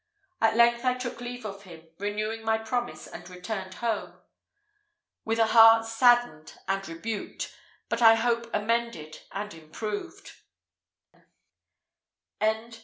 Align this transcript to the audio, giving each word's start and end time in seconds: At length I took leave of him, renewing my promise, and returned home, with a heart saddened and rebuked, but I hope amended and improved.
At 0.41 0.55
length 0.55 0.83
I 0.83 0.95
took 0.97 1.21
leave 1.21 1.45
of 1.45 1.61
him, 1.61 1.89
renewing 1.99 2.43
my 2.43 2.57
promise, 2.57 3.05
and 3.05 3.29
returned 3.29 3.75
home, 3.75 4.19
with 5.25 5.37
a 5.37 5.45
heart 5.45 5.85
saddened 5.85 6.57
and 6.67 6.87
rebuked, 6.89 7.55
but 7.87 8.01
I 8.01 8.15
hope 8.15 8.49
amended 8.51 9.19
and 9.31 9.53
improved. 9.53 10.31